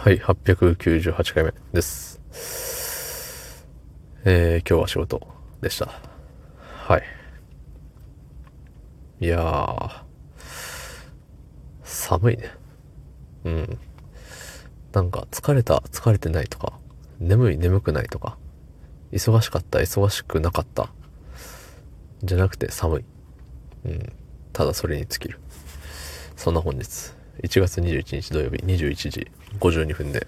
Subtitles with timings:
[0.00, 2.22] はい、898回目です。
[4.24, 5.26] えー、今日は仕事
[5.60, 5.90] でした。
[6.86, 7.02] はい。
[9.20, 9.90] いやー、
[11.82, 12.52] 寒いね。
[13.44, 13.78] うん。
[14.92, 16.78] なんか、疲れた、疲れてないとか、
[17.18, 18.38] 眠い、眠くないとか、
[19.10, 20.92] 忙しかった、忙しくなかった、
[22.22, 23.04] じゃなくて寒い。
[23.84, 24.12] うん。
[24.52, 25.40] ただそれに尽きる。
[26.36, 29.30] そんな本日、1月21日土曜日21時
[29.60, 30.26] 52分で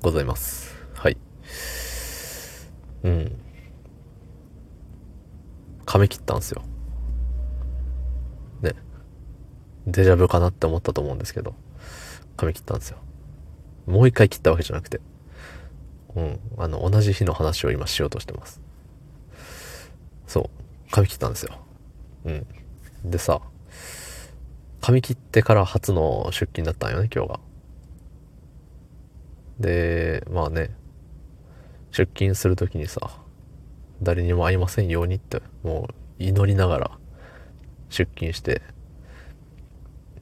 [0.00, 0.74] ございます。
[0.94, 1.18] はい。
[3.02, 3.38] うん。
[5.84, 6.62] 髪切ったんすよ。
[8.62, 8.72] ね。
[9.86, 11.54] デジャブかなって思ったと思うんですけど、
[12.38, 12.98] 髪切ったんですよ。
[13.84, 15.02] もう一回切ったわけじゃなくて、
[16.16, 16.40] うん。
[16.56, 18.62] あの、同じ日の話を今しようとしてます。
[20.26, 20.90] そう。
[20.90, 21.58] 髪切ったんですよ。
[22.24, 22.46] うん。
[23.04, 23.42] でさ、
[24.82, 27.40] 髪切ってから初の出勤だったんよね、今日が。
[29.60, 30.70] で、まあね、
[31.92, 33.00] 出勤するときにさ、
[34.02, 36.90] 誰にも会いませんようにって、もう祈りながら
[37.90, 38.60] 出勤して、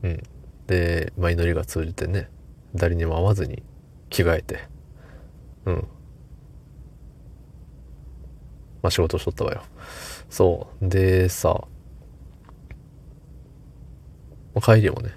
[0.02, 0.22] うん。
[0.66, 2.28] で、まあ祈りが通じてね、
[2.74, 3.62] 誰にも会わずに
[4.10, 4.68] 着替えて、
[5.64, 5.74] うん。
[8.82, 9.62] まあ仕事しとったわよ。
[10.28, 10.86] そう。
[10.86, 11.64] でさ、
[14.60, 15.14] 帰りもね、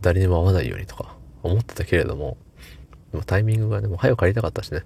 [0.00, 2.36] 誰にも会わないようにとか思ってたけれども、
[3.12, 4.82] でもタイミングがね、もう早く帰りたかったしね。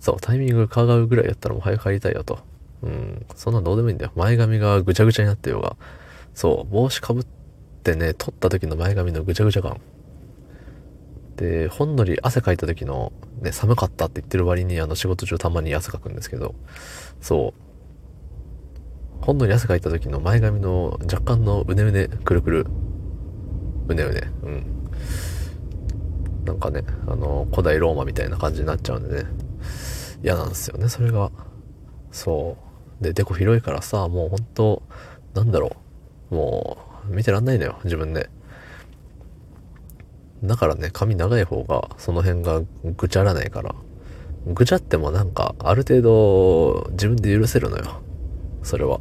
[0.00, 2.38] そう、タイミング伺うぐらいやったらもう早く帰りたいよと。
[2.82, 4.12] うん、そんなんどうでもいいんだよ。
[4.14, 5.76] 前髪がぐちゃぐちゃになってようが。
[6.34, 7.26] そう、帽子かぶっ
[7.82, 9.80] てね、撮った時の前髪のぐちゃぐちゃ感。
[11.36, 13.12] で、ほんのり汗かいた時の、
[13.42, 16.54] ね、寒かったって言ってる割にあの仕事中たまに汗かくんですけど、
[17.20, 17.67] そう、
[19.28, 22.66] ほんのり汗かいた時の前髪の若干のうねうね、くるくる、
[23.86, 24.64] うねうね、うん。
[26.46, 29.28] なんかね、あの、古代ローマみたいな感じになっちゃうんでね、
[30.22, 31.30] 嫌なんですよね、それが。
[32.10, 32.56] そ
[33.02, 33.04] う。
[33.04, 34.82] で、デコ広いからさ、もうほんと、
[35.34, 35.76] なんだろ
[36.30, 38.30] う、もう、見てらんないのよ、自分で。
[40.42, 42.62] だからね、髪長い方が、その辺が
[42.96, 43.74] ぐちゃらないから。
[44.46, 48.00] ぐちゃってもなんか、ある程度、自分で許せるのよ。
[48.62, 49.00] それは。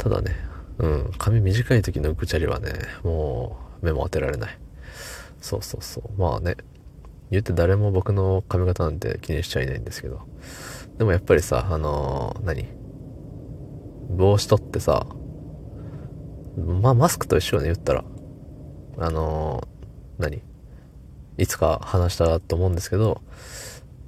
[0.00, 0.34] ただね、
[0.78, 2.72] うん、髪短い時のぐちゃりはね、
[3.04, 4.58] もう、目も当てられない。
[5.38, 6.18] そうそうそう。
[6.18, 6.56] まあね、
[7.30, 10.22] 言って誰も僕の髪型なんて気にしちゃいないんですけど。
[10.96, 12.66] でもやっぱりさ、あのー何？
[14.08, 15.06] 帽子取ってさ、
[16.56, 18.04] まあマスクと一緒よね、言ったら。
[18.98, 20.42] あのー何？
[21.36, 23.20] いつか話したと思うんですけど、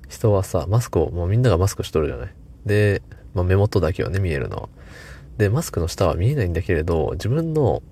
[0.08, 2.34] 人はさ、マスクを、もうみんながマスクしとるじゃない。
[2.64, 3.02] で、
[3.34, 4.68] まあ、目元だけはね、見えるのは。
[5.38, 7.82] で、マスクの下は見えないんだけれど、自分の、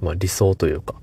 [0.00, 0.94] まあ、理想というか、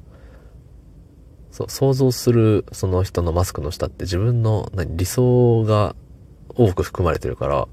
[1.52, 5.96] そう、想像するその人のマスクの下って自分の何理想が
[6.50, 7.68] 多く含まれてるから、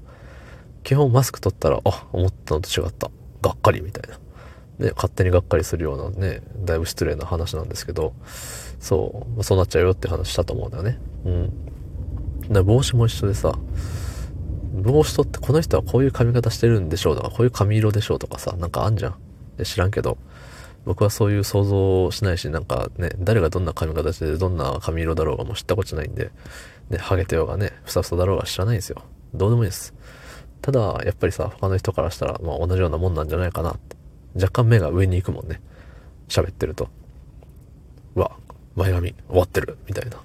[0.83, 3.11] 基本マスク取ったら、あ、思ったのと違った。
[3.41, 4.19] がっかりみたいな。
[4.85, 8.13] ね、勝手にがっかりするようなね、だいぶ失礼な話なんですけど、
[8.79, 10.99] そう、そうなっちゃうよって話したと思うんだよね。
[11.25, 12.53] うん。
[12.53, 13.57] だ帽子も一緒でさ、
[14.81, 19.15] 帽子取ってこの人はこういう髪型してるんでしょうとか、こういう髪色でしょうとかさ、なんかあんじゃん。
[19.63, 20.17] 知らんけど、
[20.85, 26.31] 僕はそういう想像をしないし、なんかね、誰がどんな髪型しててどんな髪色だろうがもう知ったことないんで、
[26.89, 29.03] ね、ハゲてようがね、ふさふさだろうが知らないんですよ。
[29.33, 29.93] どうでもいいです。
[30.61, 33.97] ただ、やっぱりさ、他の人からしたら、まあ同じようなもんなんじゃないかなって。
[34.35, 35.61] 若干目が上に行くもんね。
[36.27, 36.89] 喋ってると。
[38.15, 38.31] うわ、
[38.75, 40.17] 前髪終わってる、みたいな。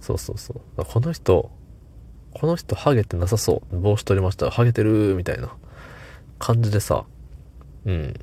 [0.00, 0.84] そうそうそう。
[0.84, 1.50] この人、
[2.34, 3.80] この人ハゲてなさそう。
[3.80, 4.50] 帽子取りました。
[4.50, 5.54] ハゲてる、みたいな
[6.38, 7.04] 感じでさ、
[7.86, 8.14] うん。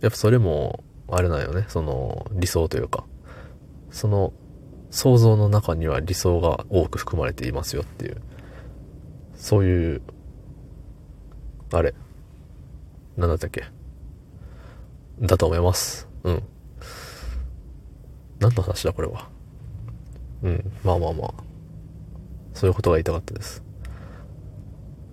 [0.00, 1.64] やっぱそれも、あれなんよね。
[1.68, 3.04] その、理想というか、
[3.90, 4.32] その、
[4.90, 8.22] 想像の中には理想が多く含まれていますよっていう、
[9.34, 10.02] そういう、
[11.72, 11.94] あれ、
[13.16, 13.64] なんだったっけ
[15.20, 16.08] だと思います。
[16.22, 16.42] うん。
[18.38, 19.28] 何の話だこれは。
[20.42, 20.72] うん。
[20.84, 21.43] まあまあまあ。
[22.54, 23.62] そういうことが言いたかったです。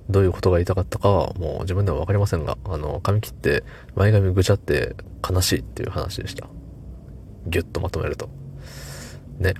[0.09, 3.63] どういうことが言いたかったかはもう自分でもわかりませんが、あの、髪切って
[3.95, 4.95] 前髪ぐちゃって
[5.27, 6.47] 悲しいっていう話でした。
[7.47, 8.29] ぎゅっとまとめると。
[9.39, 9.53] ね。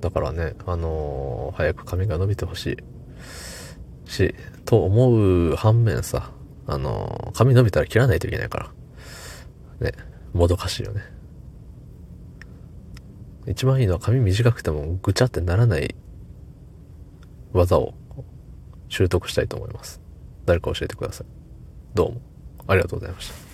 [0.00, 2.66] だからね、あのー早く髪が伸びてほし
[4.06, 4.10] い。
[4.10, 4.34] し、
[4.64, 6.30] と思う反面さ、
[6.66, 8.70] あのー髪伸びたら切らないといけないから。
[9.80, 9.92] ね。
[10.32, 11.02] もどかしいよね。
[13.46, 15.94] 一番いいのは髪短くてもぐちゃってならない
[17.52, 17.94] 技を
[18.88, 20.00] 習得したいと思います。
[20.46, 21.26] 誰か教えてください。
[21.94, 22.20] どうも
[22.66, 23.49] ありがとうございました。